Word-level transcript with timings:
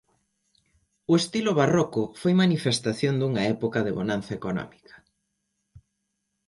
O 1.11 1.13
estilo 1.21 1.51
barroco 1.61 2.03
foi 2.19 2.33
manifestación 2.43 3.13
dunha 3.17 3.43
época 3.53 3.79
de 3.85 3.95
bonanza 3.99 4.31
económica 4.39 4.93